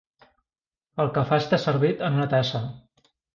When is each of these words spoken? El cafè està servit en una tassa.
El 1.03 1.11
cafè 1.17 1.39
està 1.43 1.59
servit 1.65 2.01
en 2.09 2.19
una 2.21 2.27
tassa. 2.33 2.63